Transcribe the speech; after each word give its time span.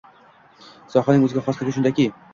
Sohaning 0.95 1.27
o‘ziga 1.29 1.47
xosligi 1.51 1.77
shundaki 1.77 2.09